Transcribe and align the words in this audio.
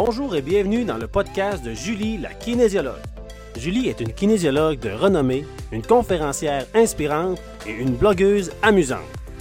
Bonjour 0.00 0.36
et 0.36 0.42
bienvenue 0.42 0.84
dans 0.84 0.96
le 0.96 1.08
podcast 1.08 1.64
de 1.64 1.74
Julie, 1.74 2.18
la 2.18 2.32
kinésiologue. 2.32 3.02
Julie 3.56 3.88
est 3.88 4.00
une 4.00 4.12
kinésiologue 4.12 4.78
de 4.78 4.90
renommée, 4.90 5.44
une 5.72 5.82
conférencière 5.82 6.66
inspirante 6.72 7.42
et 7.66 7.72
une 7.72 7.96
blogueuse 7.96 8.52
amusante. 8.62 9.00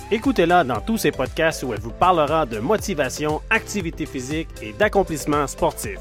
Écoutez-la 0.10 0.64
dans 0.64 0.82
tous 0.82 0.98
ses 0.98 1.12
podcasts 1.12 1.62
où 1.62 1.74
elle 1.76 1.80
vous 1.80 1.92
parlera 1.92 2.48
de 2.48 2.58
motivation, 2.58 3.40
activité 3.52 4.08
physique 4.08 4.50
et 4.64 4.74
d'accomplissement 4.74 5.46
sportif. 5.46 6.00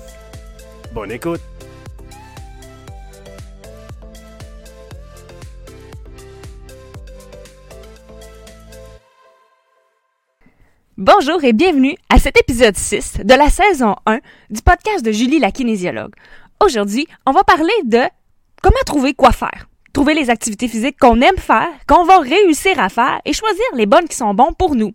Bonne 0.94 1.12
écoute! 1.12 1.42
Bonjour 11.06 11.44
et 11.44 11.52
bienvenue 11.52 11.94
à 12.08 12.18
cet 12.18 12.36
épisode 12.36 12.76
6 12.76 13.18
de 13.22 13.34
la 13.34 13.48
saison 13.48 13.94
1 14.06 14.18
du 14.50 14.60
podcast 14.60 15.04
de 15.04 15.12
Julie 15.12 15.38
la 15.38 15.52
kinésiologue. 15.52 16.12
Aujourd'hui, 16.58 17.06
on 17.26 17.30
va 17.30 17.44
parler 17.44 17.70
de 17.84 18.00
comment 18.60 18.74
trouver 18.84 19.14
quoi 19.14 19.30
faire. 19.30 19.68
Trouver 19.92 20.14
les 20.14 20.30
activités 20.30 20.66
physiques 20.66 20.98
qu'on 20.98 21.20
aime 21.20 21.36
faire, 21.36 21.68
qu'on 21.86 22.02
va 22.02 22.18
réussir 22.18 22.80
à 22.80 22.88
faire 22.88 23.20
et 23.24 23.32
choisir 23.32 23.64
les 23.74 23.86
bonnes 23.86 24.08
qui 24.08 24.16
sont 24.16 24.34
bonnes 24.34 24.56
pour 24.58 24.74
nous. 24.74 24.94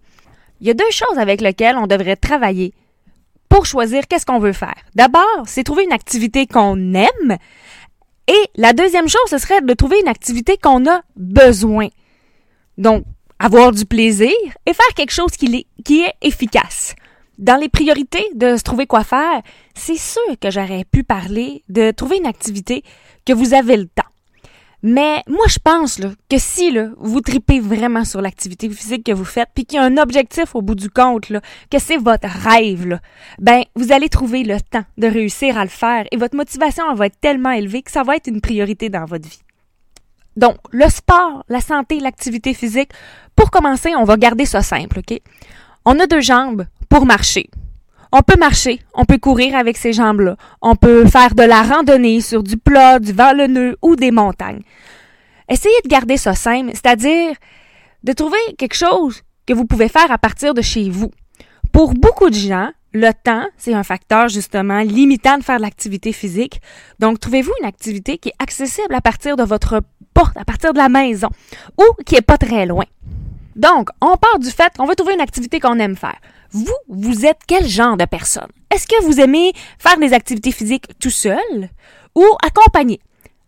Il 0.60 0.68
y 0.68 0.70
a 0.70 0.74
deux 0.74 0.92
choses 0.92 1.18
avec 1.18 1.40
lesquelles 1.40 1.78
on 1.78 1.88
devrait 1.88 2.18
travailler 2.18 2.74
pour 3.48 3.66
choisir 3.66 4.06
qu'est-ce 4.06 4.26
qu'on 4.26 4.40
veut 4.40 4.52
faire. 4.52 4.76
D'abord, 4.96 5.44
c'est 5.46 5.64
trouver 5.64 5.86
une 5.86 5.94
activité 5.94 6.46
qu'on 6.46 6.94
aime 6.94 7.38
et 8.28 8.50
la 8.58 8.74
deuxième 8.74 9.08
chose, 9.08 9.30
ce 9.30 9.38
serait 9.38 9.62
de 9.62 9.74
trouver 9.74 10.02
une 10.02 10.10
activité 10.10 10.58
qu'on 10.58 10.86
a 10.90 11.04
besoin. 11.16 11.88
Donc, 12.78 13.06
avoir 13.42 13.72
du 13.72 13.86
plaisir 13.86 14.32
et 14.66 14.74
faire 14.74 14.94
quelque 14.96 15.12
chose 15.12 15.32
qui 15.32 15.66
est, 15.90 16.14
efficace. 16.22 16.96
Dans 17.40 17.56
les 17.56 17.70
priorités 17.70 18.30
de 18.36 18.56
se 18.56 18.62
trouver 18.62 18.86
quoi 18.86 19.04
faire, 19.04 19.42
c'est 19.74 19.98
sûr 19.98 20.38
que 20.40 20.52
j'aurais 20.52 20.86
pu 20.86 21.04
parler 21.04 21.64
de 21.68 21.90
trouver 21.90 22.18
une 22.18 22.28
activité 22.28 22.84
que 23.26 23.34
vous 23.34 23.56
avez 23.56 23.78
le 23.78 23.88
temps. 23.88 24.04
Mais 24.84 25.24
moi, 25.28 25.46
je 25.48 25.58
pense 25.64 26.00
là, 26.00 26.10
que 26.30 26.38
si 26.38 26.72
là, 26.72 26.90
vous 26.98 27.22
tripez 27.22 27.60
vraiment 27.60 28.04
sur 28.04 28.22
l'activité 28.22 28.70
physique 28.70 29.06
que 29.06 29.12
vous 29.12 29.26
faites, 29.26 29.50
puis 29.54 29.66
qu'il 29.66 29.78
y 29.78 29.80
a 29.80 29.86
un 29.86 29.98
objectif 29.98 30.56
au 30.56 30.62
bout 30.62 30.76
du 30.76 30.90
compte, 30.90 31.30
là, 31.30 31.42
que 31.70 31.80
c'est 31.80 31.98
votre 31.98 32.28
rêve, 32.28 32.88
là, 32.88 33.00
ben 33.40 33.64
vous 33.76 33.92
allez 33.92 34.10
trouver 34.10 34.44
le 34.44 34.60
temps 34.60 34.86
de 34.98 35.08
réussir 35.08 35.58
à 35.58 35.64
le 35.64 35.70
faire 35.70 36.06
et 36.12 36.18
votre 36.18 36.36
motivation 36.36 36.94
va 36.96 37.08
être 37.08 37.20
tellement 37.20 37.52
élevée 37.52 37.84
que 37.84 37.92
ça 37.92 38.04
va 38.04 38.16
être 38.16 38.28
une 38.28 38.42
priorité 38.42 38.90
dans 38.90 39.06
votre 39.06 39.28
vie. 39.28 39.42
Donc, 40.38 40.58
le 40.72 40.90
sport, 40.90 41.44
la 41.50 41.60
santé, 41.60 42.00
l'activité 42.00 42.54
physique, 42.54 42.92
pour 43.36 43.52
commencer, 43.52 43.96
on 43.96 44.04
va 44.04 44.18
garder 44.18 44.46
ça 44.46 44.62
simple, 44.62 45.00
OK? 45.00 45.20
On 45.86 46.00
a 46.00 46.08
deux 46.08 46.22
jambes 46.22 46.66
pour 46.90 47.06
marcher. 47.06 47.50
On 48.14 48.22
peut 48.22 48.38
marcher, 48.38 48.82
on 48.94 49.06
peut 49.06 49.18
courir 49.18 49.56
avec 49.56 49.78
ces 49.78 49.94
jambes-là. 49.94 50.36
On 50.62 50.76
peut 50.76 51.06
faire 51.06 51.34
de 51.34 51.44
la 51.44 51.64
randonnée 51.64 52.20
sur 52.20 52.44
du 52.44 52.58
plat, 52.58 53.00
du 53.00 53.14
vallonneux 53.14 53.78
ou 53.82 53.96
des 53.96 54.12
montagnes. 54.12 54.64
Essayez 55.48 55.82
de 55.84 55.90
garder 55.90 56.18
ça 56.18 56.34
simple, 56.34 56.72
c'est-à-dire 56.74 57.36
de 58.04 58.14
trouver 58.14 58.40
quelque 58.58 58.76
chose 58.76 59.22
que 59.46 59.54
vous 59.54 59.66
pouvez 59.66 59.88
faire 59.88 60.12
à 60.12 60.18
partir 60.18 60.54
de 60.54 60.62
chez 60.62 60.90
vous. 60.90 61.12
Pour 61.72 61.94
beaucoup 61.94 62.30
de 62.30 62.36
gens, 62.36 62.72
le 62.94 63.12
temps, 63.12 63.46
c'est 63.58 63.74
un 63.74 63.84
facteur 63.84 64.28
justement 64.28 64.80
limitant 64.80 65.38
de 65.38 65.44
faire 65.44 65.58
de 65.58 65.62
l'activité 65.62 66.12
physique. 66.12 66.62
Donc, 67.00 67.20
trouvez-vous 67.20 67.52
une 67.62 67.68
activité 67.68 68.18
qui 68.18 68.30
est 68.30 68.36
accessible 68.40 68.94
à 68.94 69.02
partir 69.02 69.38
de 69.38 69.44
votre 69.44 69.82
porte, 70.14 70.36
à 70.38 70.46
partir 70.46 70.74
de 70.74 70.78
la 70.78 70.90
maison, 70.90 71.30
ou 71.78 71.86
qui 72.06 72.16
est 72.16 72.22
pas 72.22 72.38
très 72.38 72.66
loin? 72.66 72.86
Donc, 73.56 73.90
on 74.02 74.18
part 74.18 74.40
du 74.40 74.50
fait 74.50 74.76
qu'on 74.78 74.86
veut 74.86 74.96
trouver 74.96 75.14
une 75.14 75.22
activité 75.22 75.60
qu'on 75.60 75.80
aime 75.80 75.96
faire. 75.96 76.20
Vous, 76.52 76.76
vous 76.90 77.26
êtes 77.26 77.40
quel 77.48 77.66
genre 77.66 77.96
de 77.96 78.06
personne? 78.06 78.50
Est-ce 78.74 78.88
que 78.88 79.02
vous 79.04 79.20
aimez 79.20 79.54
faire 79.80 79.98
des 79.98 80.14
activités 80.14 80.52
physiques 80.52 80.88
tout 81.00 81.10
seul 81.10 81.70
ou 82.16 82.26
accompagné? 82.46 83.00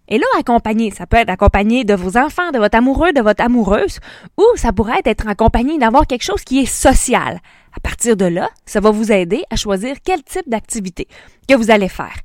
Et 0.10 0.18
là, 0.18 0.26
accompagné, 0.38 0.92
ça 0.92 1.06
peut 1.06 1.18
être 1.18 1.30
accompagné 1.30 1.86
de 1.86 1.94
vos 1.94 2.18
enfants, 2.18 2.52
de 2.52 2.60
votre 2.60 2.78
amoureux, 2.78 3.14
de 3.14 3.22
votre 3.22 3.44
amoureuse, 3.44 4.00
ou 4.38 4.44
ça 4.56 4.74
pourrait 4.74 5.02
être 5.06 5.28
accompagné 5.28 5.78
d'avoir 5.78 6.08
quelque 6.08 6.24
chose 6.24 6.44
qui 6.44 6.60
est 6.60 6.66
social. 6.66 7.40
À 7.76 7.80
partir 7.80 8.16
de 8.16 8.26
là, 8.26 8.50
ça 8.66 8.80
va 8.80 8.92
vous 8.92 9.12
aider 9.12 9.44
à 9.50 9.56
choisir 9.56 9.96
quel 10.04 10.24
type 10.24 10.48
d'activité 10.48 11.08
que 11.48 11.56
vous 11.56 11.72
allez 11.72 11.90
faire. 11.90 12.16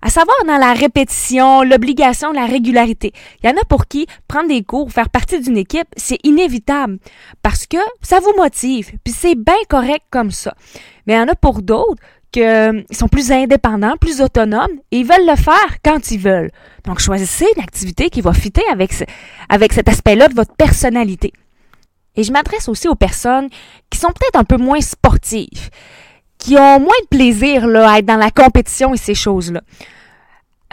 À 0.00 0.10
savoir 0.10 0.36
dans 0.46 0.58
la 0.58 0.72
répétition, 0.72 1.62
l'obligation, 1.62 2.32
la 2.32 2.46
régularité. 2.46 3.12
Il 3.42 3.48
y 3.48 3.52
en 3.52 3.56
a 3.56 3.64
pour 3.64 3.86
qui 3.86 4.06
prendre 4.26 4.48
des 4.48 4.64
cours, 4.64 4.90
faire 4.90 5.10
partie 5.10 5.40
d'une 5.40 5.56
équipe, 5.56 5.86
c'est 5.96 6.18
inévitable 6.24 6.98
parce 7.42 7.66
que 7.66 7.76
ça 8.00 8.18
vous 8.18 8.32
motive, 8.36 8.90
puis 9.04 9.14
c'est 9.16 9.36
bien 9.36 9.54
correct 9.68 10.04
comme 10.10 10.32
ça. 10.32 10.54
Mais 11.06 11.14
il 11.14 11.16
y 11.16 11.20
en 11.20 11.28
a 11.28 11.36
pour 11.36 11.62
d'autres 11.62 12.02
qu'ils 12.32 12.42
euh, 12.42 12.82
sont 12.90 13.08
plus 13.08 13.30
indépendants, 13.30 13.96
plus 14.00 14.20
autonomes, 14.20 14.72
et 14.90 15.00
ils 15.00 15.06
veulent 15.06 15.28
le 15.28 15.36
faire 15.36 15.76
quand 15.84 16.10
ils 16.10 16.18
veulent. 16.18 16.50
Donc, 16.84 16.98
choisissez 16.98 17.46
une 17.56 17.62
activité 17.62 18.10
qui 18.10 18.22
va 18.22 18.32
fitter 18.32 18.62
avec, 18.72 18.92
avec 19.48 19.72
cet 19.72 19.88
aspect-là 19.88 20.28
de 20.28 20.34
votre 20.34 20.54
personnalité. 20.56 21.32
Et 22.16 22.22
je 22.22 22.32
m'adresse 22.32 22.68
aussi 22.68 22.88
aux 22.88 22.94
personnes 22.94 23.48
qui 23.90 23.98
sont 23.98 24.08
peut-être 24.08 24.36
un 24.36 24.44
peu 24.44 24.56
moins 24.56 24.80
sportives, 24.80 25.70
qui 26.38 26.56
ont 26.56 26.80
moins 26.80 27.00
de 27.02 27.08
plaisir 27.08 27.66
là, 27.66 27.90
à 27.90 27.98
être 27.98 28.06
dans 28.06 28.16
la 28.16 28.30
compétition 28.30 28.92
et 28.94 28.98
ces 28.98 29.14
choses-là. 29.14 29.62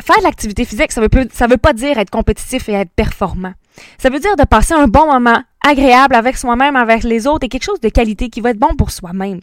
Faire 0.01 0.17
de 0.17 0.23
l'activité 0.23 0.65
physique, 0.65 0.91
ça 0.91 1.01
veut, 1.01 1.09
veut 1.11 1.57
pas 1.57 1.73
dire 1.73 1.97
être 1.97 2.09
compétitif 2.09 2.69
et 2.69 2.73
être 2.73 2.91
performant. 2.91 3.53
Ça 3.97 4.09
veut 4.09 4.19
dire 4.19 4.35
de 4.35 4.43
passer 4.43 4.73
un 4.73 4.87
bon 4.87 5.11
moment 5.11 5.41
agréable 5.65 6.15
avec 6.15 6.37
soi-même, 6.37 6.75
avec 6.75 7.03
les 7.03 7.27
autres 7.27 7.45
et 7.45 7.49
quelque 7.49 7.63
chose 7.63 7.81
de 7.81 7.89
qualité 7.89 8.29
qui 8.29 8.41
va 8.41 8.51
être 8.51 8.59
bon 8.59 8.75
pour 8.75 8.91
soi-même. 8.91 9.41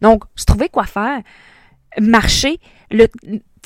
Donc, 0.00 0.24
se 0.34 0.44
trouver 0.44 0.68
quoi 0.68 0.84
faire 0.84 1.20
marcher, 2.00 2.60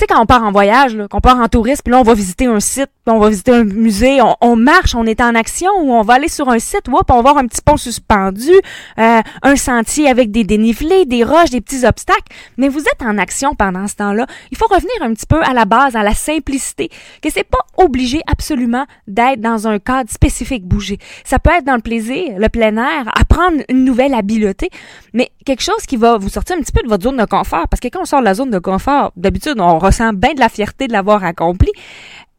sais, 0.00 0.06
quand 0.06 0.20
on 0.20 0.26
part 0.26 0.42
en 0.42 0.52
voyage, 0.52 0.96
qu'on 1.10 1.20
part 1.20 1.38
en 1.38 1.48
tourisme, 1.48 1.82
puis 1.84 1.92
là, 1.92 2.00
on 2.00 2.02
va 2.02 2.14
visiter 2.14 2.46
un 2.46 2.60
site, 2.60 2.90
puis 3.04 3.14
on 3.14 3.18
va 3.18 3.28
visiter 3.28 3.52
un 3.52 3.64
musée, 3.64 4.18
on, 4.40 4.56
marche, 4.56 4.94
on 4.94 5.04
est 5.04 5.20
en 5.20 5.34
action, 5.34 5.70
ou 5.80 5.92
on 5.92 6.02
va 6.02 6.14
aller 6.14 6.28
sur 6.28 6.48
un 6.48 6.58
site, 6.58 6.82
puis 6.84 6.94
on 6.94 7.14
va 7.16 7.22
voir 7.22 7.38
un 7.38 7.46
petit 7.46 7.60
pont 7.62 7.76
suspendu, 7.76 8.52
euh, 8.98 9.20
un 9.42 9.56
sentier 9.56 10.08
avec 10.08 10.30
des 10.30 10.44
dénivelés, 10.44 11.06
des 11.06 11.24
roches, 11.24 11.50
des 11.50 11.60
petits 11.60 11.86
obstacles, 11.86 12.32
mais 12.56 12.68
vous 12.68 12.80
êtes 12.80 13.02
en 13.02 13.18
action 13.18 13.54
pendant 13.54 13.86
ce 13.86 13.96
temps-là. 13.96 14.26
Il 14.50 14.56
faut 14.56 14.66
revenir 14.66 14.94
un 15.02 15.12
petit 15.12 15.26
peu 15.26 15.42
à 15.42 15.52
la 15.52 15.64
base, 15.64 15.96
à 15.96 16.02
la 16.02 16.14
simplicité, 16.14 16.90
que 17.22 17.30
c'est 17.30 17.44
pas 17.44 17.58
obligé 17.76 18.20
absolument 18.26 18.86
d'être 19.06 19.40
dans 19.40 19.68
un 19.68 19.78
cadre 19.78 20.10
spécifique 20.10 20.66
bouger. 20.66 20.98
Ça 21.24 21.38
peut 21.38 21.50
être 21.50 21.64
dans 21.64 21.76
le 21.76 21.82
plaisir, 21.82 22.38
le 22.38 22.48
plein 22.48 22.76
air, 22.76 23.10
apprendre 23.18 23.62
une 23.68 23.84
nouvelle 23.84 24.14
habileté, 24.14 24.70
mais 25.12 25.30
quelque 25.44 25.62
chose 25.62 25.84
qui 25.86 25.96
va 25.96 26.16
vous 26.16 26.28
sortir 26.28 26.56
un 26.56 26.60
petit 26.60 26.72
peu 26.72 26.82
de 26.82 26.88
votre 26.88 27.04
zone 27.04 27.16
de 27.16 27.24
confort, 27.24 27.68
parce 27.68 27.80
que 27.80 27.88
quand 27.88 28.02
on 28.02 28.06
sort 28.06 28.20
de 28.20 28.24
la 28.24 28.34
zone 28.34 28.50
de 28.50 28.58
confort, 28.58 29.12
d'habitude, 29.16 29.56
on 29.58 29.78
ressent 29.90 30.12
bien 30.12 30.34
de 30.34 30.40
la 30.40 30.48
fierté 30.48 30.86
de 30.86 30.92
l'avoir 30.92 31.24
accompli, 31.24 31.70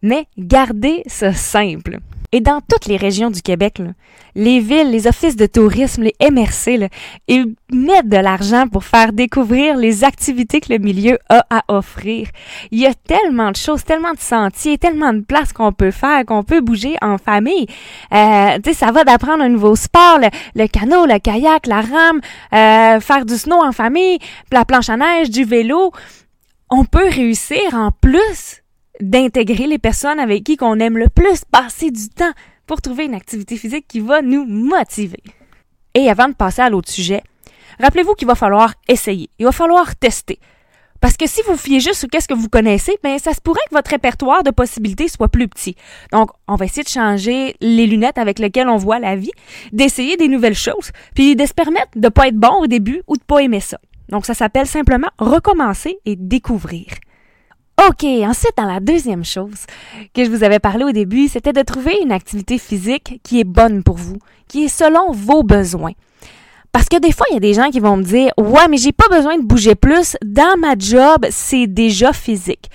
mais 0.01 0.25
gardez 0.37 1.03
ça 1.07 1.33
simple. 1.33 1.99
Et 2.33 2.39
dans 2.39 2.61
toutes 2.61 2.85
les 2.85 2.95
régions 2.95 3.29
du 3.29 3.41
Québec, 3.41 3.81
les 4.35 4.61
villes, 4.61 4.89
les 4.89 5.05
offices 5.05 5.35
de 5.35 5.45
tourisme, 5.45 6.03
les 6.03 6.15
MRC, 6.31 6.89
ils 7.27 7.55
mettent 7.73 8.07
de 8.07 8.15
l'argent 8.15 8.69
pour 8.69 8.85
faire 8.85 9.11
découvrir 9.11 9.75
les 9.75 10.05
activités 10.05 10.61
que 10.61 10.71
le 10.71 10.79
milieu 10.79 11.19
a 11.27 11.45
à 11.49 11.63
offrir. 11.67 12.29
Il 12.71 12.79
y 12.79 12.85
a 12.85 12.93
tellement 12.93 13.51
de 13.51 13.57
choses, 13.57 13.83
tellement 13.83 14.13
de 14.13 14.19
sentiers, 14.19 14.77
tellement 14.77 15.11
de 15.11 15.19
places 15.19 15.51
qu'on 15.51 15.73
peut 15.73 15.91
faire, 15.91 16.25
qu'on 16.25 16.43
peut 16.43 16.61
bouger 16.61 16.95
en 17.01 17.17
famille. 17.17 17.67
Euh, 18.13 18.57
tu 18.63 18.69
sais, 18.69 18.73
ça 18.75 18.93
va 18.93 19.03
d'apprendre 19.03 19.43
un 19.43 19.49
nouveau 19.49 19.75
sport, 19.75 20.19
le, 20.55 20.67
canot, 20.67 21.05
le 21.05 21.19
kayak, 21.19 21.67
la 21.67 21.81
rame, 21.81 22.21
euh, 22.53 23.01
faire 23.01 23.25
du 23.25 23.35
snow 23.35 23.61
en 23.61 23.73
famille, 23.73 24.19
la 24.53 24.63
planche 24.63 24.87
à 24.87 24.95
neige, 24.95 25.29
du 25.29 25.43
vélo 25.43 25.91
on 26.71 26.85
peut 26.85 27.09
réussir 27.09 27.73
en 27.73 27.91
plus 27.91 28.63
d'intégrer 29.01 29.67
les 29.67 29.77
personnes 29.77 30.19
avec 30.19 30.45
qui 30.45 30.55
qu'on 30.55 30.79
aime 30.79 30.97
le 30.97 31.09
plus 31.09 31.43
passer 31.43 31.91
du 31.91 32.07
temps 32.07 32.31
pour 32.65 32.81
trouver 32.81 33.05
une 33.05 33.13
activité 33.13 33.57
physique 33.57 33.85
qui 33.89 33.99
va 33.99 34.21
nous 34.21 34.45
motiver. 34.45 35.21
Et 35.93 36.09
avant 36.09 36.29
de 36.29 36.33
passer 36.33 36.61
à 36.61 36.69
l'autre 36.69 36.89
sujet, 36.89 37.23
rappelez-vous 37.79 38.13
qu'il 38.13 38.27
va 38.27 38.35
falloir 38.35 38.73
essayer, 38.87 39.29
il 39.37 39.45
va 39.45 39.51
falloir 39.51 39.97
tester. 39.97 40.39
Parce 41.01 41.17
que 41.17 41.27
si 41.27 41.41
vous 41.47 41.57
fiez 41.57 41.79
juste 41.79 41.95
sur 41.95 42.07
qu'est-ce 42.07 42.27
que 42.27 42.35
vous 42.35 42.47
connaissez, 42.47 42.97
ben 43.03 43.17
ça 43.17 43.33
se 43.33 43.41
pourrait 43.41 43.59
que 43.69 43.75
votre 43.75 43.89
répertoire 43.89 44.43
de 44.43 44.51
possibilités 44.51 45.07
soit 45.07 45.29
plus 45.29 45.47
petit. 45.47 45.75
Donc, 46.13 46.29
on 46.47 46.55
va 46.55 46.65
essayer 46.65 46.83
de 46.83 46.89
changer 46.89 47.55
les 47.59 47.87
lunettes 47.87 48.19
avec 48.19 48.39
lesquelles 48.39 48.69
on 48.69 48.77
voit 48.77 48.99
la 48.99 49.15
vie, 49.15 49.31
d'essayer 49.73 50.15
des 50.15 50.27
nouvelles 50.27 50.55
choses, 50.55 50.91
puis 51.15 51.35
de 51.35 51.45
se 51.45 51.53
permettre 51.53 51.89
de 51.95 52.07
pas 52.07 52.27
être 52.27 52.37
bon 52.37 52.61
au 52.61 52.67
début 52.67 53.01
ou 53.07 53.17
de 53.17 53.23
pas 53.23 53.39
aimer 53.39 53.61
ça. 53.61 53.79
Donc, 54.11 54.25
ça 54.25 54.33
s'appelle 54.33 54.67
simplement 54.67 55.09
recommencer 55.17 55.97
et 56.05 56.15
découvrir. 56.15 56.85
OK, 57.89 58.03
ensuite, 58.03 58.53
dans 58.57 58.65
la 58.65 58.79
deuxième 58.79 59.25
chose 59.25 59.65
que 60.13 60.23
je 60.23 60.29
vous 60.29 60.43
avais 60.43 60.59
parlé 60.59 60.83
au 60.83 60.91
début, 60.91 61.27
c'était 61.27 61.53
de 61.53 61.61
trouver 61.61 61.97
une 62.03 62.11
activité 62.11 62.59
physique 62.59 63.19
qui 63.23 63.39
est 63.39 63.45
bonne 63.45 63.81
pour 63.81 63.95
vous, 63.95 64.17
qui 64.47 64.65
est 64.65 64.67
selon 64.67 65.11
vos 65.11 65.41
besoins. 65.41 65.93
Parce 66.71 66.87
que 66.87 66.99
des 66.99 67.11
fois, 67.11 67.25
il 67.31 67.33
y 67.33 67.37
a 67.37 67.41
des 67.41 67.53
gens 67.53 67.69
qui 67.69 67.79
vont 67.79 67.97
me 67.97 68.03
dire, 68.03 68.31
ouais, 68.37 68.67
mais 68.69 68.77
j'ai 68.77 68.91
pas 68.91 69.07
besoin 69.09 69.37
de 69.37 69.43
bouger 69.43 69.75
plus. 69.75 70.15
Dans 70.23 70.57
ma 70.59 70.75
job, 70.77 71.25
c'est 71.31 71.67
déjà 71.67 72.13
physique. 72.13 72.69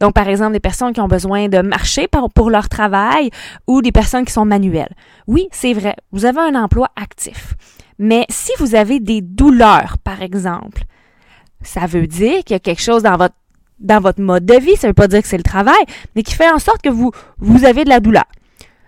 Donc, 0.00 0.14
par 0.14 0.28
exemple, 0.28 0.52
des 0.52 0.60
personnes 0.60 0.92
qui 0.92 1.00
ont 1.00 1.08
besoin 1.08 1.48
de 1.48 1.60
marcher 1.60 2.08
pour 2.34 2.50
leur 2.50 2.68
travail 2.68 3.30
ou 3.66 3.82
des 3.82 3.92
personnes 3.92 4.24
qui 4.24 4.32
sont 4.32 4.44
manuelles. 4.44 4.94
Oui, 5.26 5.48
c'est 5.50 5.72
vrai. 5.72 5.96
Vous 6.12 6.24
avez 6.24 6.40
un 6.40 6.54
emploi 6.54 6.88
actif. 6.96 7.54
Mais 7.98 8.24
si 8.28 8.52
vous 8.58 8.74
avez 8.74 9.00
des 9.00 9.20
douleurs, 9.20 9.96
par 9.98 10.22
exemple, 10.22 10.84
ça 11.62 11.86
veut 11.86 12.06
dire 12.06 12.44
qu'il 12.44 12.54
y 12.54 12.56
a 12.56 12.60
quelque 12.60 12.82
chose 12.82 13.02
dans 13.02 13.16
votre 13.16 13.34
dans 13.80 14.00
votre 14.00 14.20
mode 14.20 14.44
de 14.44 14.58
vie, 14.58 14.74
ça 14.74 14.88
ne 14.88 14.90
veut 14.90 14.94
pas 14.94 15.06
dire 15.06 15.22
que 15.22 15.28
c'est 15.28 15.36
le 15.36 15.44
travail, 15.44 15.84
mais 16.16 16.24
qui 16.24 16.34
fait 16.34 16.50
en 16.50 16.58
sorte 16.58 16.82
que 16.82 16.88
vous, 16.88 17.12
vous 17.38 17.64
avez 17.64 17.84
de 17.84 17.88
la 17.88 18.00
douleur. 18.00 18.24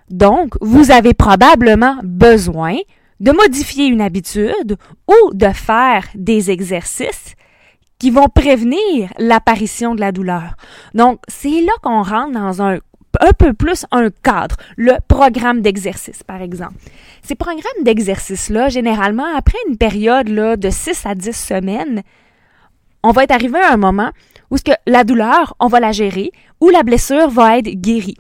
Donc, 0.08 0.54
vous 0.60 0.90
avez 0.90 1.14
probablement 1.14 1.96
besoin 2.02 2.76
de 3.20 3.30
modifier 3.30 3.86
une 3.86 4.00
habitude 4.00 4.76
ou 5.06 5.32
de 5.32 5.48
faire 5.50 6.08
des 6.16 6.50
exercices 6.50 7.34
qui 8.00 8.10
vont 8.10 8.28
prévenir 8.28 9.12
l'apparition 9.18 9.94
de 9.94 10.00
la 10.00 10.10
douleur. 10.10 10.56
Donc, 10.94 11.20
c'est 11.28 11.60
là 11.60 11.72
qu'on 11.82 12.02
rentre 12.02 12.32
dans 12.32 12.62
un 12.62 12.78
un 13.20 13.32
peu 13.32 13.52
plus 13.52 13.86
un 13.90 14.10
cadre, 14.10 14.56
le 14.76 14.94
programme 15.06 15.60
d'exercice, 15.60 16.22
par 16.22 16.42
exemple. 16.42 16.74
Ces 17.22 17.34
programmes 17.34 17.84
d'exercice-là, 17.84 18.68
généralement, 18.68 19.26
après 19.36 19.58
une 19.68 19.76
période 19.76 20.26
de 20.26 20.70
6 20.70 21.06
à 21.06 21.14
10 21.14 21.32
semaines, 21.32 22.02
on 23.02 23.12
va 23.12 23.24
être 23.24 23.30
arrivé 23.30 23.58
à 23.58 23.72
un 23.72 23.76
moment 23.76 24.10
où 24.50 24.56
la 24.86 25.04
douleur, 25.04 25.54
on 25.60 25.68
va 25.68 25.80
la 25.80 25.92
gérer, 25.92 26.32
ou 26.60 26.70
la 26.70 26.82
blessure 26.82 27.30
va 27.30 27.58
être 27.58 27.68
guérie. 27.68 28.16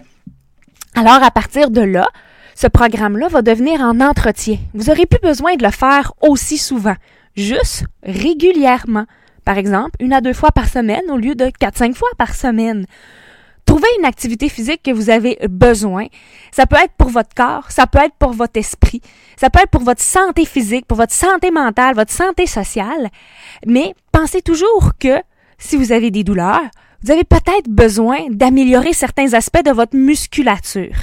Alors, 0.94 1.22
à 1.22 1.30
partir 1.30 1.70
de 1.70 1.80
là, 1.80 2.06
ce 2.54 2.66
programme-là 2.66 3.28
va 3.28 3.42
devenir 3.42 3.80
en 3.80 4.00
entretien. 4.00 4.58
Vous 4.74 4.84
n'aurez 4.84 5.06
plus 5.06 5.20
besoin 5.20 5.56
de 5.56 5.64
le 5.64 5.70
faire 5.70 6.12
aussi 6.20 6.58
souvent, 6.58 6.96
juste 7.36 7.84
régulièrement. 8.02 9.06
Par 9.44 9.56
exemple, 9.56 9.96
une 10.00 10.12
à 10.12 10.20
deux 10.20 10.34
fois 10.34 10.52
par 10.52 10.68
semaine 10.68 11.10
au 11.10 11.16
lieu 11.16 11.34
de 11.34 11.50
quatre, 11.58 11.78
cinq 11.78 11.96
fois 11.96 12.10
par 12.18 12.34
semaine. 12.34 12.86
Trouvez 13.70 13.86
une 14.00 14.04
activité 14.04 14.48
physique 14.48 14.82
que 14.82 14.90
vous 14.90 15.10
avez 15.10 15.38
besoin. 15.48 16.06
Ça 16.50 16.66
peut 16.66 16.74
être 16.82 16.92
pour 16.98 17.08
votre 17.08 17.32
corps, 17.36 17.70
ça 17.70 17.86
peut 17.86 18.00
être 18.00 18.16
pour 18.18 18.32
votre 18.32 18.58
esprit, 18.58 19.00
ça 19.36 19.48
peut 19.48 19.60
être 19.62 19.70
pour 19.70 19.84
votre 19.84 20.02
santé 20.02 20.44
physique, 20.44 20.86
pour 20.86 20.96
votre 20.96 21.12
santé 21.12 21.52
mentale, 21.52 21.94
votre 21.94 22.10
santé 22.10 22.46
sociale. 22.46 23.10
Mais 23.64 23.94
pensez 24.10 24.42
toujours 24.42 24.94
que 24.98 25.22
si 25.56 25.76
vous 25.76 25.92
avez 25.92 26.10
des 26.10 26.24
douleurs, 26.24 26.64
vous 27.04 27.12
avez 27.12 27.22
peut-être 27.22 27.68
besoin 27.68 28.18
d'améliorer 28.30 28.92
certains 28.92 29.34
aspects 29.34 29.64
de 29.64 29.70
votre 29.70 29.96
musculature. 29.96 30.96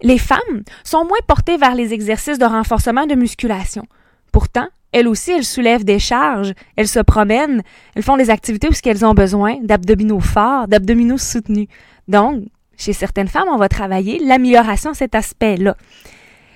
Les 0.00 0.16
femmes 0.16 0.64
sont 0.84 1.04
moins 1.04 1.18
portées 1.26 1.58
vers 1.58 1.74
les 1.74 1.92
exercices 1.92 2.38
de 2.38 2.46
renforcement 2.46 3.04
de 3.04 3.14
musculation. 3.14 3.84
Pourtant, 4.32 4.68
elles 4.92 5.08
aussi, 5.08 5.32
elles 5.32 5.44
soulèvent 5.44 5.84
des 5.84 5.98
charges, 5.98 6.52
elles 6.76 6.88
se 6.88 7.00
promènent, 7.00 7.62
elles 7.94 8.02
font 8.02 8.16
des 8.16 8.30
activités 8.30 8.68
où 8.68 8.72
elles 8.84 9.04
ont 9.04 9.14
besoin 9.14 9.58
d'abdominaux 9.62 10.20
forts, 10.20 10.68
d'abdominaux 10.68 11.18
soutenus. 11.18 11.68
Donc, 12.08 12.44
chez 12.76 12.92
certaines 12.92 13.28
femmes, 13.28 13.48
on 13.50 13.58
va 13.58 13.68
travailler 13.68 14.18
l'amélioration 14.18 14.92
de 14.92 14.96
cet 14.96 15.14
aspect-là. 15.14 15.76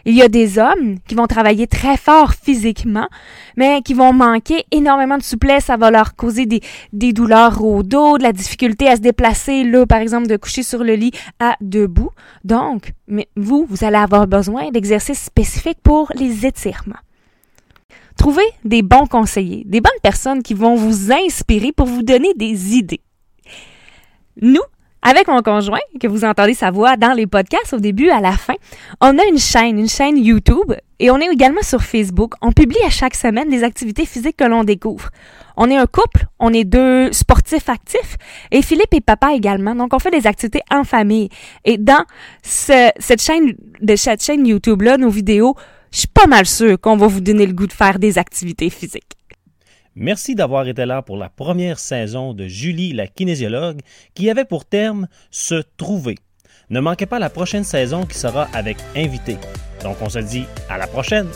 Il 0.07 0.15
y 0.15 0.23
a 0.23 0.29
des 0.29 0.59
hommes 0.59 0.99
qui 1.09 1.15
vont 1.15 1.27
travailler 1.27 1.67
très 1.67 1.97
fort 1.97 2.35
physiquement, 2.35 3.09
mais 3.57 3.81
qui 3.81 3.95
vont 3.95 4.13
manquer 4.13 4.65
énormément 4.71 5.17
de 5.17 5.23
souplesse. 5.23 5.67
Ça 5.67 5.79
va 5.79 5.91
leur 5.91 6.15
causer 6.15 6.45
des, 6.45 7.13
douleurs 7.13 7.65
au 7.65 7.83
dos, 7.83 8.19
de 8.19 8.23
la 8.23 8.33
difficulté 8.33 8.87
à 8.89 8.97
se 8.97 9.01
déplacer, 9.01 9.65
là, 9.65 9.87
par 9.87 10.01
exemple, 10.01 10.27
de 10.27 10.37
coucher 10.37 10.63
sur 10.63 10.85
le 10.85 10.95
lit 10.95 11.13
à 11.41 11.57
debout. 11.63 12.11
Donc, 12.45 12.93
mais 13.09 13.29
vous, 13.35 13.67
vous 13.69 13.85
allez 13.85 13.97
avoir 13.97 14.27
besoin 14.27 14.71
d'exercices 14.71 15.23
spécifiques 15.23 15.81
pour 15.83 16.13
les 16.15 16.45
étirements. 16.45 17.01
Trouvez 18.17 18.47
des 18.65 18.83
bons 18.83 19.07
conseillers, 19.07 19.65
des 19.67 19.81
bonnes 19.81 19.93
personnes 20.03 20.43
qui 20.43 20.55
vont 20.55 20.75
vous 20.75 21.13
inspirer 21.13 21.73
pour 21.73 21.87
vous 21.87 22.03
donner 22.03 22.33
des 22.35 22.75
idées. 22.75 23.01
Nous, 24.41 24.63
avec 25.07 25.29
mon 25.29 25.43
conjoint, 25.43 25.81
que 26.01 26.07
vous 26.07 26.25
entendez 26.25 26.55
sa 26.55 26.71
voix 26.71 26.97
dans 26.97 27.13
les 27.13 27.27
podcasts 27.27 27.75
au 27.75 27.79
début, 27.79 28.09
à 28.09 28.21
la 28.21 28.33
fin, 28.33 28.55
on 29.03 29.19
a 29.19 29.25
une 29.27 29.39
chaîne, 29.39 29.79
une 29.79 29.89
chaîne 29.89 30.17
YouTube 30.17 30.73
et 30.99 31.11
on 31.11 31.19
est 31.19 31.31
également 31.31 31.61
sur 31.61 31.83
Facebook. 31.83 32.33
On 32.41 32.53
publie 32.53 32.83
à 32.87 32.89
chaque 32.89 33.15
semaine 33.15 33.51
des 33.51 33.65
activités 33.65 34.07
physiques 34.07 34.39
que 34.39 34.45
l'on 34.45 34.65
découvre. 34.65 35.11
On 35.59 35.71
est 35.71 35.77
un 35.77 35.85
couple, 35.85 36.27
on 36.39 36.55
est 36.55 36.65
deux 36.65 37.13
sportifs 37.13 37.69
actifs 37.69 38.17
et 38.51 38.63
Philippe 38.63 38.95
est 38.95 39.03
papa 39.03 39.35
également. 39.35 39.75
Donc 39.75 39.93
on 39.93 39.99
fait 39.99 40.11
des 40.11 40.27
activités 40.27 40.63
en 40.73 40.85
famille. 40.85 41.29
Et 41.67 41.77
dans 41.77 42.05
cette 42.43 43.21
chaîne 43.21 43.53
de 43.83 43.97
cette 43.97 44.23
chaîne 44.23 44.47
YouTube 44.47 44.81
là, 44.81 44.97
nos 44.97 45.11
vidéos 45.11 45.55
je 45.95 46.01
suis 46.01 46.09
pas 46.09 46.27
mal 46.27 46.45
sûr 46.45 46.79
qu'on 46.81 46.97
va 46.97 47.07
vous 47.07 47.21
donner 47.21 47.47
le 47.47 47.53
goût 47.53 47.69
de 47.69 47.73
faire 47.73 48.01
des 48.01 48.19
activités 48.19 48.69
physiques. 48.69 49.17
Merci 49.95 50.35
d'avoir 50.35 50.67
été 50.67 50.85
là 50.87 51.03
pour 51.03 51.17
la 51.17 51.29
première 51.29 51.79
saison 51.79 52.35
de 52.35 52.49
Julie 52.49 52.93
la 52.93 53.07
kinésiologue 53.07 53.79
qui 54.13 54.29
avait 54.29 54.45
pour 54.45 54.65
terme 54.65 55.07
se 55.31 55.63
trouver. 55.77 56.17
Ne 56.69 56.81
manquez 56.81 57.07
pas 57.07 57.21
la 57.21 57.31
prochaine 57.31 57.63
saison 57.63 58.07
qui 58.07 58.19
sera 58.19 58.49
avec 58.53 58.77
invité. 58.97 59.37
Donc 59.85 59.99
on 60.01 60.09
se 60.09 60.19
dit 60.19 60.47
à 60.69 60.79
la 60.79 60.89
prochaine. 60.89 61.29